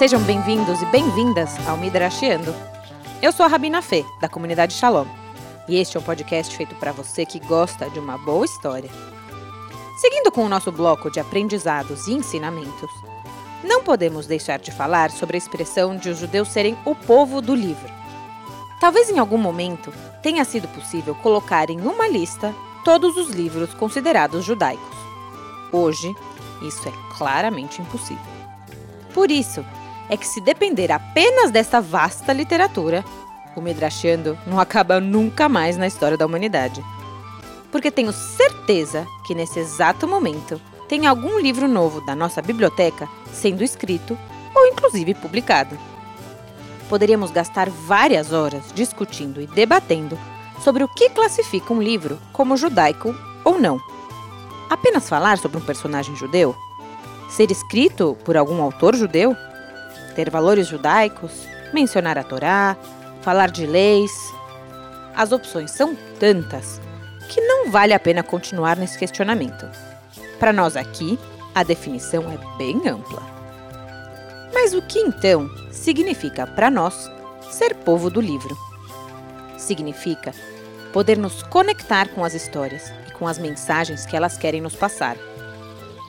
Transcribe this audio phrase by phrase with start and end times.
[0.00, 2.54] Sejam bem-vindos e bem-vindas ao Midrashiando.
[3.20, 5.06] Eu sou a Rabina Fê, da comunidade Shalom,
[5.68, 8.88] e este é um podcast feito para você que gosta de uma boa história.
[9.98, 12.90] Seguindo com o nosso bloco de aprendizados e ensinamentos,
[13.62, 17.54] não podemos deixar de falar sobre a expressão de os judeus serem o povo do
[17.54, 17.92] livro.
[18.80, 22.54] Talvez em algum momento tenha sido possível colocar em uma lista
[22.86, 24.96] todos os livros considerados judaicos.
[25.70, 26.10] Hoje,
[26.62, 28.40] isso é claramente impossível.
[29.12, 29.62] Por isso,
[30.10, 33.04] é que se depender apenas dessa vasta literatura,
[33.54, 36.84] o Midrashando não acaba nunca mais na história da humanidade.
[37.70, 43.62] Porque tenho certeza que nesse exato momento tem algum livro novo da nossa biblioteca sendo
[43.62, 44.18] escrito
[44.52, 45.78] ou inclusive publicado.
[46.88, 50.18] Poderíamos gastar várias horas discutindo e debatendo
[50.60, 53.80] sobre o que classifica um livro como judaico ou não.
[54.68, 56.56] Apenas falar sobre um personagem judeu?
[57.28, 59.36] Ser escrito por algum autor judeu?
[60.20, 61.48] Ter valores judaicos?
[61.72, 62.76] Mencionar a Torá?
[63.22, 64.12] Falar de leis?
[65.16, 66.78] As opções são tantas
[67.30, 69.66] que não vale a pena continuar nesse questionamento.
[70.38, 71.18] Para nós aqui,
[71.54, 73.22] a definição é bem ampla.
[74.52, 77.10] Mas o que então significa para nós
[77.50, 78.54] ser povo do livro?
[79.56, 80.34] Significa
[80.92, 85.16] poder nos conectar com as histórias e com as mensagens que elas querem nos passar.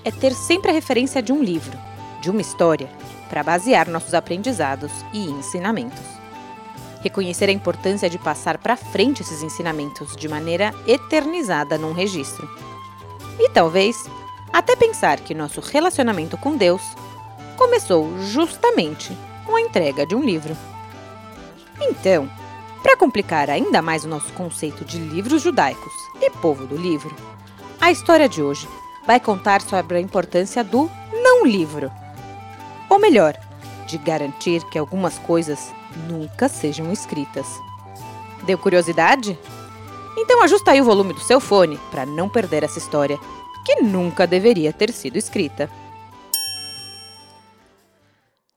[0.04, 1.80] É ter sempre a referência de um livro,
[2.22, 2.90] de uma história,
[3.32, 6.04] para basear nossos aprendizados e ensinamentos.
[7.02, 12.48] Reconhecer a importância de passar para frente esses ensinamentos de maneira eternizada num registro.
[13.40, 13.96] E talvez
[14.52, 16.82] até pensar que nosso relacionamento com Deus
[17.58, 20.56] começou justamente com a entrega de um livro.
[21.80, 22.30] Então,
[22.84, 27.16] para complicar ainda mais o nosso conceito de livros judaicos e povo do livro,
[27.80, 28.68] a história de hoje
[29.08, 32.01] vai contar sobre a importância do não livro.
[32.92, 33.40] Ou melhor,
[33.88, 35.74] de garantir que algumas coisas
[36.10, 37.48] nunca sejam escritas.
[38.46, 39.40] Deu curiosidade?
[40.18, 43.18] Então ajusta aí o volume do seu fone para não perder essa história
[43.66, 45.72] que nunca deveria ter sido escrita.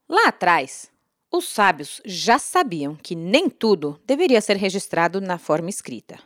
[0.09, 0.91] Lá atrás,
[1.31, 6.19] os sábios já sabiam que nem tudo deveria ser registrado na forma escrita.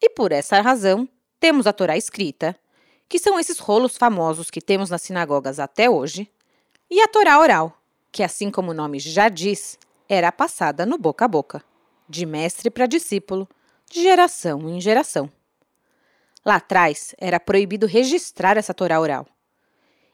[0.00, 1.06] E por essa razão,
[1.38, 2.56] temos a Torá escrita,
[3.06, 6.26] que são esses rolos famosos que temos nas sinagogas até hoje,
[6.90, 7.76] e a Torá oral,
[8.12, 9.78] que, assim como o nome já diz,
[10.08, 11.64] era passada no boca a boca,
[12.08, 13.48] de mestre para discípulo,
[13.90, 15.30] de geração em geração.
[16.44, 19.26] Lá atrás, era proibido registrar essa Torá oral.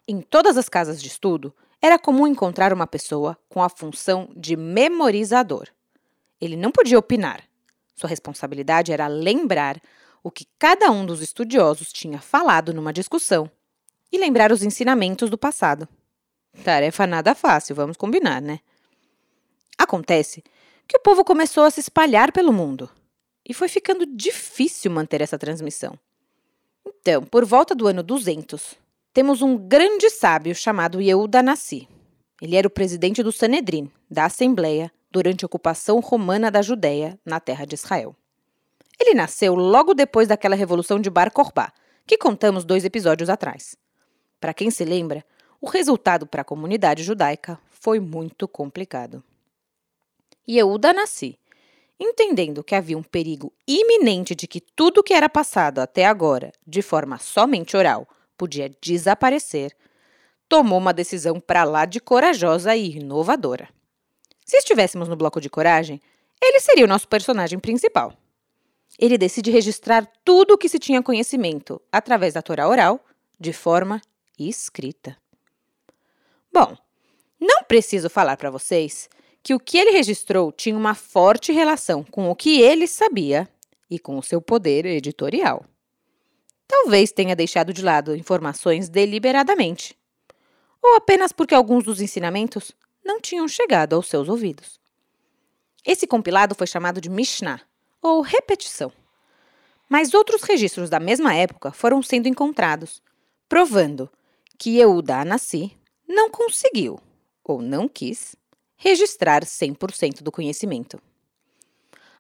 [0.07, 4.57] Em todas as casas de estudo, era comum encontrar uma pessoa com a função de
[4.57, 5.69] memorizador.
[6.41, 7.43] Ele não podia opinar.
[7.97, 9.81] Sua responsabilidade era lembrar
[10.23, 13.51] o que cada um dos estudiosos tinha falado numa discussão
[14.13, 15.89] e lembrar os ensinamentos do passado.
[16.65, 18.61] Tarefa nada fácil, vamos combinar, né?
[19.79, 20.43] Acontece
[20.87, 22.91] que o povo começou a se espalhar pelo mundo
[23.49, 25.99] e foi ficando difícil manter essa transmissão.
[26.87, 28.77] Então, por volta do ano 200,
[29.13, 31.89] temos um grande sábio chamado Yehuda Nassi.
[32.41, 37.41] Ele era o presidente do Sanedrim, da Assembleia, durante a ocupação romana da Judéia, na
[37.41, 38.15] terra de Israel.
[38.99, 41.73] Ele nasceu logo depois daquela revolução de Bar Kokhba,
[42.07, 43.77] que contamos dois episódios atrás.
[44.41, 45.25] Para quem se lembra,
[45.61, 49.23] o resultado para a comunidade judaica foi muito complicado.
[50.49, 51.39] Yehuda Nassi
[52.03, 56.81] Entendendo que havia um perigo iminente de que tudo que era passado até agora, de
[56.81, 59.77] forma somente oral, podia desaparecer,
[60.49, 63.69] tomou uma decisão para lá de corajosa e inovadora.
[64.47, 66.01] Se estivéssemos no bloco de coragem,
[66.43, 68.15] ele seria o nosso personagem principal.
[68.99, 73.05] Ele decide registrar tudo o que se tinha conhecimento através da Torá oral,
[73.39, 74.01] de forma
[74.39, 75.19] escrita.
[76.53, 76.77] Bom,
[77.41, 79.09] não preciso falar para vocês
[79.43, 83.49] que o que ele registrou tinha uma forte relação com o que ele sabia
[83.91, 85.65] e com o seu poder editorial.
[86.69, 89.99] Talvez tenha deixado de lado informações deliberadamente,
[90.83, 92.73] ou apenas porque alguns dos ensinamentos
[93.05, 94.79] não tinham chegado aos seus ouvidos.
[95.85, 97.61] Esse compilado foi chamado de Mishnah,
[98.03, 98.93] ou repetição.
[99.89, 103.03] Mas outros registros da mesma época foram sendo encontrados,
[103.49, 104.09] provando
[104.57, 105.77] que Yehuda Anassi
[106.11, 106.99] não conseguiu,
[107.45, 108.35] ou não quis,
[108.77, 111.01] registrar 100% do conhecimento.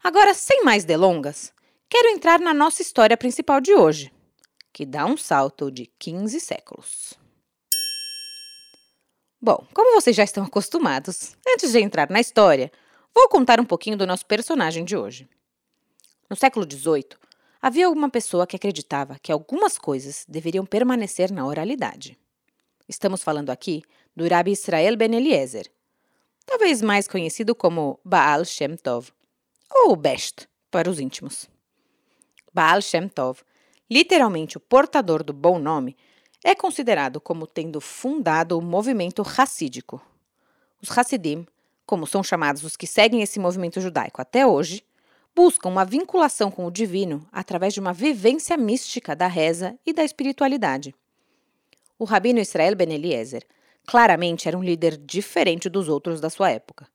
[0.02, 1.52] Agora, sem mais delongas,
[1.88, 4.12] quero entrar na nossa história principal de hoje,
[4.72, 7.14] que dá um salto de 15 séculos.
[9.42, 12.70] Bom, como vocês já estão acostumados, antes de entrar na história,
[13.12, 15.28] vou contar um pouquinho do nosso personagem de hoje.
[16.28, 17.18] No século XVIII,
[17.60, 22.19] havia uma pessoa que acreditava que algumas coisas deveriam permanecer na oralidade.
[22.90, 23.84] Estamos falando aqui
[24.16, 25.70] do Rabi Israel Ben Eliezer,
[26.44, 29.12] talvez mais conhecido como Baal Shem Tov,
[29.70, 31.48] ou Best para os íntimos.
[32.52, 33.42] Baal Shem Tov,
[33.88, 35.96] literalmente o portador do bom nome,
[36.42, 40.02] é considerado como tendo fundado o movimento racídico.
[40.82, 41.46] Os Hassidim,
[41.86, 44.82] como são chamados os que seguem esse movimento judaico até hoje,
[45.32, 50.02] buscam uma vinculação com o divino através de uma vivência mística da reza e da
[50.02, 50.92] espiritualidade.
[52.00, 53.46] O rabino Israel Ben Eliezer
[53.86, 56.88] claramente era um líder diferente dos outros da sua época.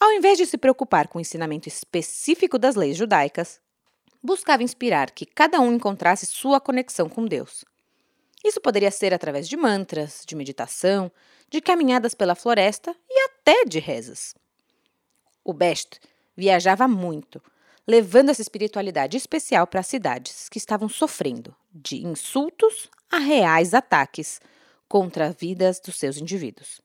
[0.00, 3.60] Ao invés de se preocupar com o ensinamento específico das leis judaicas,
[4.22, 7.66] buscava inspirar que cada um encontrasse sua conexão com Deus.
[8.42, 11.12] Isso poderia ser através de mantras, de meditação,
[11.50, 14.34] de caminhadas pela floresta e até de rezas.
[15.44, 16.00] O Best
[16.34, 17.42] viajava muito,
[17.86, 24.40] levando essa espiritualidade especial para cidades que estavam sofrendo de insultos a reais ataques
[24.88, 26.80] contra as vidas dos seus indivíduos.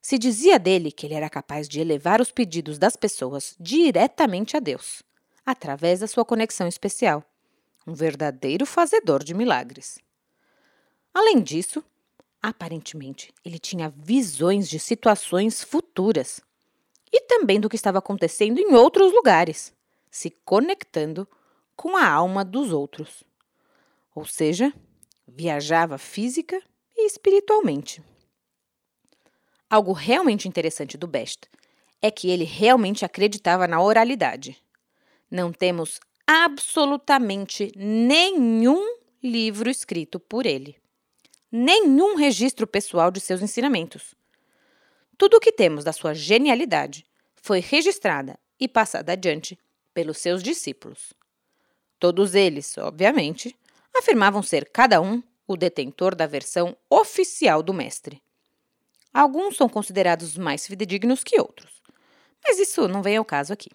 [0.00, 4.60] Se dizia dele que ele era capaz de elevar os pedidos das pessoas diretamente a
[4.60, 5.02] Deus,
[5.46, 7.24] através da sua conexão especial.
[7.86, 9.98] Um verdadeiro fazedor de milagres.
[11.14, 11.84] Além disso,
[12.42, 16.40] aparentemente, ele tinha visões de situações futuras
[17.12, 19.72] e também do que estava acontecendo em outros lugares,
[20.10, 21.28] se conectando
[21.76, 23.22] com a alma dos outros.
[24.14, 24.72] Ou seja,
[25.34, 26.60] viajava física
[26.94, 28.02] e espiritualmente.
[29.68, 31.48] Algo realmente interessante do Best
[32.00, 34.62] é que ele realmente acreditava na oralidade.
[35.30, 40.76] Não temos absolutamente nenhum livro escrito por ele,
[41.50, 44.14] nenhum registro pessoal de seus ensinamentos.
[45.16, 47.06] Tudo o que temos da sua genialidade
[47.36, 49.58] foi registrada e passada adiante
[49.94, 51.12] pelos seus discípulos.
[51.98, 53.56] Todos eles, obviamente,
[53.94, 58.22] afirmavam ser cada um o detentor da versão oficial do mestre.
[59.12, 61.82] Alguns são considerados mais fidedignos que outros,
[62.44, 63.70] mas isso não vem ao caso aqui.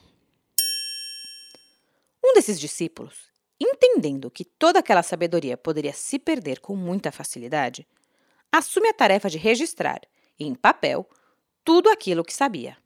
[2.23, 7.87] Um desses discípulos, entendendo que toda aquela sabedoria poderia se perder com muita facilidade,
[8.51, 10.01] assume a tarefa de registrar,
[10.39, 11.07] em papel,
[11.63, 12.77] tudo aquilo que sabia.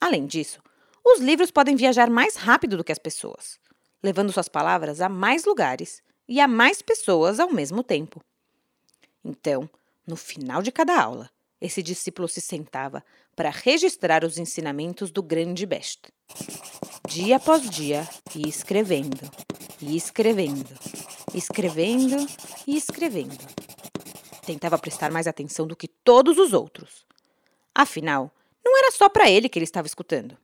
[0.00, 0.60] Além disso,
[1.04, 3.58] os livros podem viajar mais rápido do que as pessoas,
[4.02, 8.22] levando suas palavras a mais lugares e a mais pessoas ao mesmo tempo.
[9.24, 9.68] Então,
[10.06, 11.28] no final de cada aula,
[11.60, 13.04] esse discípulo se sentava
[13.34, 16.12] para registrar os ensinamentos do grande Best.
[17.08, 19.28] Dia após dia, e escrevendo,
[19.82, 20.70] e escrevendo,
[21.34, 22.16] escrevendo
[22.64, 23.44] e escrevendo.
[24.46, 27.04] Tentava prestar mais atenção do que todos os outros.
[27.74, 28.30] Afinal,
[28.64, 30.38] não era só para ele que ele estava escutando.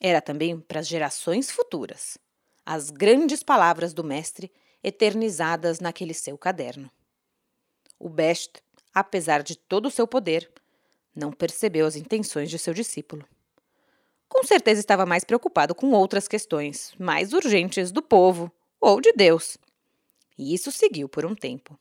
[0.00, 2.16] Era também para as gerações futuras.
[2.64, 4.52] As grandes palavras do mestre
[4.86, 6.90] eternizadas naquele seu caderno.
[7.98, 8.62] O Best
[8.96, 10.50] apesar de todo o seu poder,
[11.14, 13.28] não percebeu as intenções de seu discípulo.
[14.26, 18.50] Com certeza estava mais preocupado com outras questões, mais urgentes do povo
[18.80, 19.58] ou de Deus.
[20.38, 21.78] E isso seguiu por um tempo.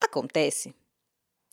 [0.00, 0.74] Acontece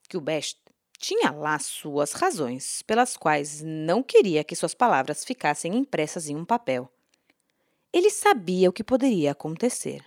[0.09, 0.57] que o Best
[0.97, 6.45] tinha lá suas razões pelas quais não queria que suas palavras ficassem impressas em um
[6.45, 6.91] papel.
[7.95, 10.03] Ele sabia o que poderia acontecer.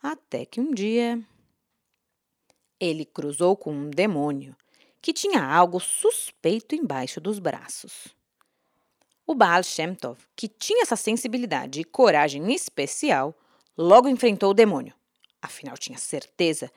[0.00, 1.20] Até que um dia
[2.78, 4.54] ele cruzou com um demônio
[5.02, 8.14] que tinha algo suspeito embaixo dos braços.
[9.26, 13.34] O Baal Shem Tov, que tinha essa sensibilidade e coragem especial,
[13.76, 14.94] logo enfrentou o demônio.
[15.42, 16.70] Afinal, tinha certeza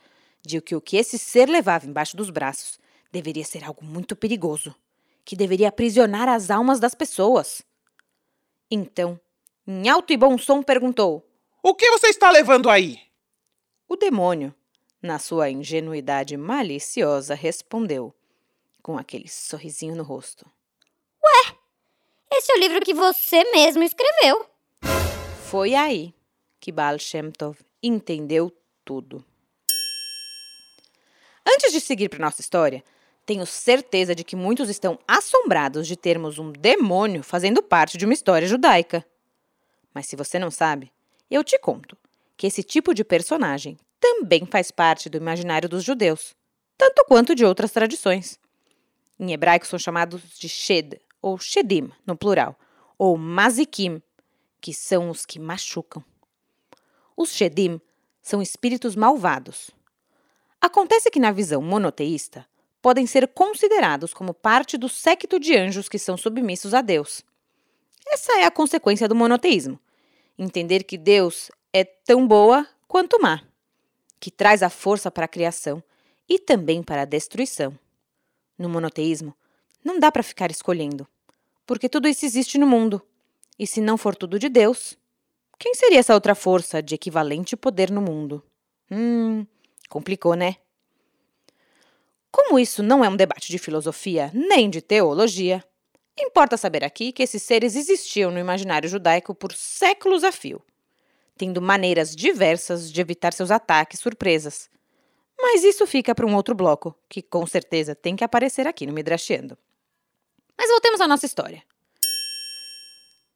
[0.43, 2.79] de que o que esse ser levava embaixo dos braços
[3.11, 4.73] deveria ser algo muito perigoso,
[5.23, 7.61] que deveria aprisionar as almas das pessoas.
[8.71, 9.19] Então,
[9.67, 11.29] em alto e bom som, perguntou:
[11.61, 13.01] O que você está levando aí?
[13.87, 14.55] O demônio,
[15.01, 18.15] na sua ingenuidade maliciosa, respondeu,
[18.81, 20.49] com aquele sorrisinho no rosto:
[21.21, 21.55] Ué,
[22.31, 24.45] esse é o livro que você mesmo escreveu.
[25.49, 26.13] Foi aí
[26.59, 28.51] que Baal Shem Tov entendeu
[28.85, 29.23] tudo.
[31.45, 32.83] Antes de seguir para nossa história,
[33.25, 38.13] tenho certeza de que muitos estão assombrados de termos um demônio fazendo parte de uma
[38.13, 39.05] história judaica.
[39.97, 40.93] Mas se você não sabe,
[41.27, 41.97] eu te conto
[42.37, 46.35] que esse tipo de personagem também faz parte do imaginário dos judeus,
[46.77, 48.39] tanto quanto de outras tradições.
[49.19, 52.55] Em hebraico são chamados de Shed, ou Shedim, no plural,
[52.95, 53.99] ou Mazikim,
[54.61, 56.05] que são os que machucam.
[57.15, 57.81] Os Shedim
[58.21, 59.71] são espíritos malvados.
[60.61, 62.45] Acontece que, na visão monoteísta,
[62.83, 67.25] podem ser considerados como parte do séquito de anjos que são submissos a Deus.
[68.07, 69.79] Essa é a consequência do monoteísmo.
[70.37, 73.41] Entender que Deus é tão boa quanto má.
[74.19, 75.83] que traz a força para a criação
[76.27, 77.77] e também para a destruição.
[78.57, 79.35] No monoteísmo,
[79.83, 81.07] não dá para ficar escolhendo,
[81.65, 83.01] porque tudo isso existe no mundo.
[83.59, 84.97] E se não for tudo de Deus,
[85.59, 88.43] quem seria essa outra força de equivalente poder no mundo?
[88.91, 89.45] Hum,
[89.87, 90.55] complicou, né?
[92.31, 95.63] Como isso não é um debate de filosofia nem de teologia,
[96.23, 100.61] importa saber aqui que esses seres existiam no imaginário judaico por séculos a fio,
[101.37, 104.69] tendo maneiras diversas de evitar seus ataques surpresas.
[105.39, 108.93] Mas isso fica para um outro bloco, que com certeza tem que aparecer aqui no
[108.93, 109.57] Midrashiando.
[110.57, 111.63] Mas voltemos à nossa história.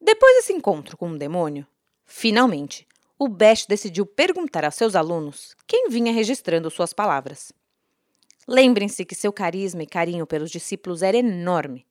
[0.01, 1.67] Depois desse encontro com um demônio,
[2.05, 2.87] finalmente,
[3.19, 7.53] o Besh decidiu perguntar aos seus alunos quem vinha registrando suas palavras.
[8.47, 11.85] Lembrem-se que seu carisma e carinho pelos discípulos era enorme.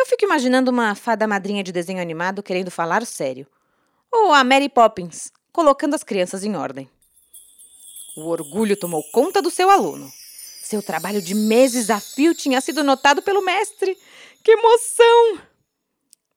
[0.00, 3.46] Eu fico imaginando uma fada madrinha de desenho animado querendo falar sério.
[4.10, 6.88] Ou a Mary Poppins, colocando as crianças em ordem.
[8.16, 10.10] O orgulho tomou conta do seu aluno.
[10.62, 13.94] Seu trabalho de meses a fio tinha sido notado pelo mestre.
[14.42, 15.42] Que emoção!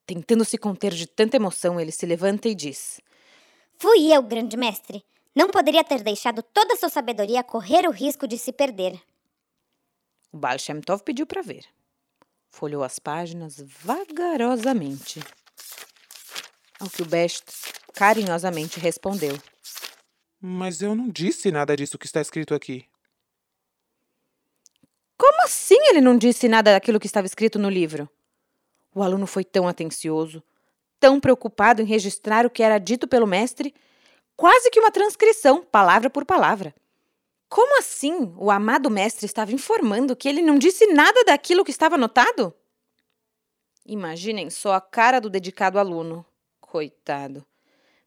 [0.06, 3.00] Tentando se conter de tanta emoção, ele se levanta e diz:
[3.80, 5.06] Fui eu, grande mestre.
[5.34, 9.02] Não poderia ter deixado toda a sua sabedoria correr o risco de se perder.
[10.34, 11.64] O Baal Shem Tov pediu para ver.
[12.54, 15.20] Folhou as páginas vagarosamente.
[16.80, 17.44] Ao que o Best
[17.96, 19.36] carinhosamente respondeu:
[20.40, 22.86] Mas eu não disse nada disso que está escrito aqui.
[25.18, 28.08] Como assim ele não disse nada daquilo que estava escrito no livro?
[28.94, 30.44] O aluno foi tão atencioso,
[31.00, 33.74] tão preocupado em registrar o que era dito pelo mestre,
[34.38, 36.74] quase que uma transcrição, palavra por palavra.
[37.54, 41.94] Como assim o amado mestre estava informando que ele não disse nada daquilo que estava
[41.94, 42.52] anotado?
[43.86, 46.26] Imaginem só a cara do dedicado aluno.
[46.60, 47.46] Coitado.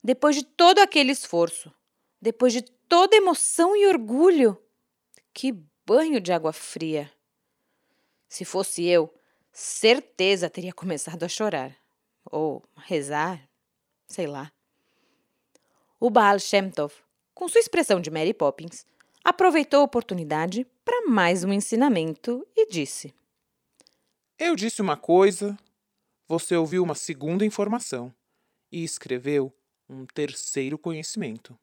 [0.03, 1.73] Depois de todo aquele esforço,
[2.21, 4.61] depois de toda emoção e orgulho,
[5.33, 5.53] que
[5.85, 7.09] banho de água fria.
[8.27, 9.13] Se fosse eu,
[9.53, 11.73] certeza teria começado a chorar.
[12.29, 13.47] Ou rezar,
[14.09, 14.51] sei lá.
[16.01, 16.93] O Baal Shem Tov,
[17.33, 18.85] com sua expressão de Mary Poppins,
[19.27, 23.13] aproveitou a oportunidade para mais um ensinamento e disse:
[24.39, 25.57] Eu disse uma coisa,
[26.25, 28.13] você ouviu uma segunda informação
[28.71, 29.53] e escreveu
[29.89, 31.59] um terceiro conhecimento.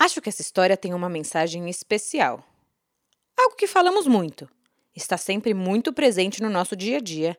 [0.00, 2.44] Acho que essa história tem uma mensagem especial.
[3.36, 4.50] Algo que falamos muito,
[4.96, 7.38] está sempre muito presente no nosso dia a dia,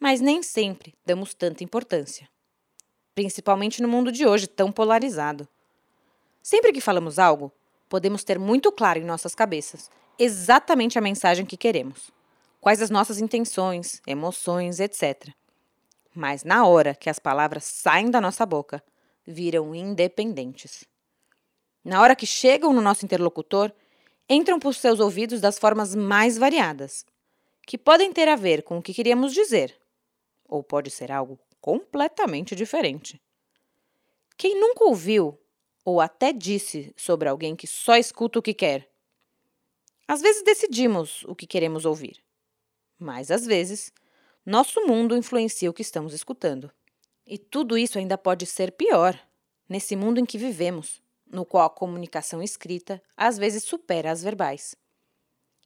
[0.00, 2.30] mas nem sempre damos tanta importância.
[3.14, 5.46] Principalmente no mundo de hoje tão polarizado.
[6.42, 7.52] Sempre que falamos algo,
[7.88, 12.10] podemos ter muito claro em nossas cabeças exatamente a mensagem que queremos,
[12.60, 15.28] quais as nossas intenções, emoções, etc.
[16.14, 18.82] Mas na hora que as palavras saem da nossa boca,
[19.26, 20.84] viram independentes.
[21.84, 23.72] Na hora que chegam no nosso interlocutor,
[24.28, 27.04] entram por seus ouvidos das formas mais variadas,
[27.66, 29.76] que podem ter a ver com o que queríamos dizer,
[30.46, 33.20] ou pode ser algo completamente diferente.
[34.36, 35.38] Quem nunca ouviu
[35.84, 38.90] ou até disse sobre alguém que só escuta o que quer.
[40.08, 42.22] Às vezes decidimos o que queremos ouvir,
[42.98, 43.92] mas às vezes
[44.44, 46.70] nosso mundo influencia o que estamos escutando.
[47.26, 49.18] E tudo isso ainda pode ser pior
[49.68, 54.76] nesse mundo em que vivemos, no qual a comunicação escrita às vezes supera as verbais.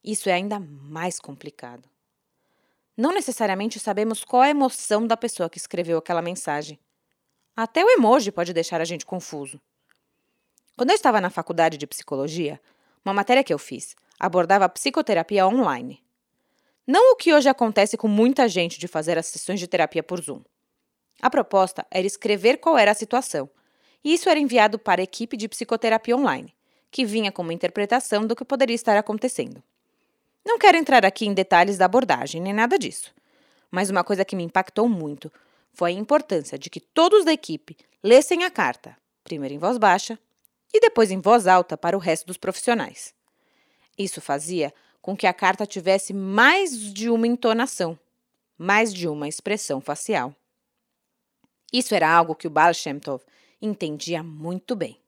[0.05, 1.89] Isso é ainda mais complicado.
[2.97, 6.79] Não necessariamente sabemos qual a emoção da pessoa que escreveu aquela mensagem.
[7.55, 9.61] Até o emoji pode deixar a gente confuso.
[10.79, 12.61] Quando eu estava na faculdade de psicologia,
[13.05, 16.01] uma matéria que eu fiz abordava a psicoterapia online.
[16.87, 20.23] Não o que hoje acontece com muita gente de fazer as sessões de terapia por
[20.23, 20.41] Zoom.
[21.21, 23.51] A proposta era escrever qual era a situação,
[24.05, 26.55] e isso era enviado para a equipe de psicoterapia online,
[26.93, 29.61] que vinha com uma interpretação do que poderia estar acontecendo.
[30.47, 33.13] Não quero entrar aqui em detalhes da abordagem, nem nada disso,
[33.69, 35.29] mas uma coisa que me impactou muito
[35.73, 40.17] foi a importância de que todos da equipe lessem a carta, primeiro em voz baixa
[40.73, 43.15] e depois em voz alta para o resto dos profissionais.
[43.99, 47.99] Isso fazia com que a carta tivesse mais de uma entonação,
[48.57, 50.35] mais de uma expressão facial.
[51.73, 53.25] Isso era algo que o Baal Shem Tov
[53.61, 55.01] entendia muito bem.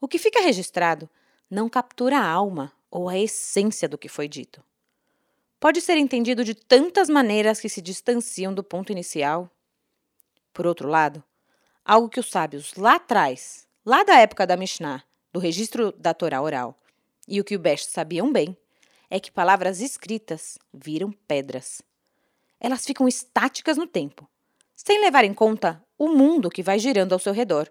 [0.00, 1.08] O que fica registrado
[1.48, 4.62] não captura a alma ou a essência do que foi dito.
[5.58, 9.48] Pode ser entendido de tantas maneiras que se distanciam do ponto inicial.
[10.52, 11.22] Por outro lado,
[11.84, 16.40] algo que os sábios lá atrás lá da época da Mishnah, do registro da Torá
[16.40, 16.78] oral,
[17.26, 18.56] e o que o Best sabiam bem,
[19.10, 21.82] é que palavras escritas viram pedras.
[22.58, 24.28] Elas ficam estáticas no tempo,
[24.74, 27.70] sem levar em conta o mundo que vai girando ao seu redor.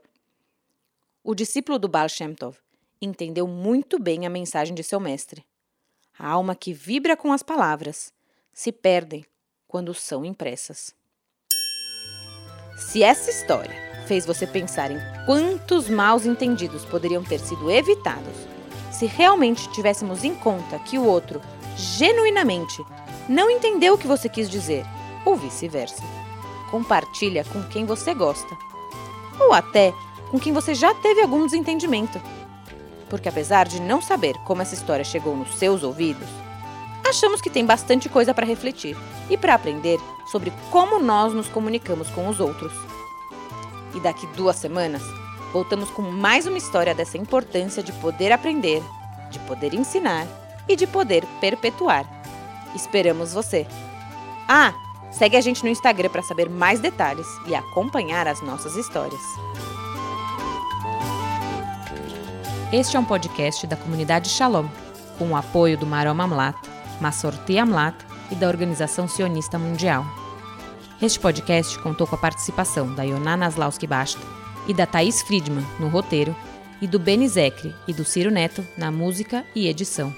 [1.24, 2.58] O discípulo do Baal Shem Tov
[3.01, 5.46] entendeu muito bem a mensagem de seu mestre.
[6.18, 8.13] A alma que vibra com as palavras
[8.53, 9.25] se perdem
[9.68, 10.94] quando são impressas.
[12.77, 18.36] Se essa história fez você pensar em quantos maus entendidos poderiam ter sido evitados
[18.91, 21.39] se realmente tivéssemos em conta que o outro,
[21.77, 22.84] genuinamente,
[23.30, 24.86] não entendeu o que você quis dizer,
[25.24, 26.03] ou vice-versa.
[26.70, 28.53] Compartilha com quem você gosta,
[29.39, 29.94] ou até
[30.30, 32.22] com quem você já teve algum desentendimento.
[33.10, 36.27] Porque apesar de não saber como essa história chegou nos seus ouvidos,
[37.08, 38.98] achamos que tem bastante coisa para refletir
[39.30, 42.90] e para aprender sobre como nós nos comunicamos com os outros.
[43.93, 45.01] E daqui duas semanas,
[45.51, 48.81] voltamos com mais uma história dessa importância de poder aprender,
[49.29, 50.25] de poder ensinar
[50.67, 52.05] e de poder perpetuar.
[52.74, 53.67] Esperamos você!
[54.48, 54.74] Ah,
[55.12, 59.21] segue a gente no Instagram para saber mais detalhes e acompanhar as nossas histórias.
[62.71, 64.67] Este é um podcast da comunidade Shalom,
[65.17, 66.55] com o apoio do Marom Amlat,
[67.01, 67.95] Massorti Amlat
[68.31, 70.05] e da Organização Sionista Mundial.
[71.01, 74.22] Este podcast contou com a participação da Yonah Naslauski Basta
[74.67, 76.36] e da Thaís Friedman no roteiro
[76.79, 80.13] e do Beni Zecre e do Ciro Neto na música e edição.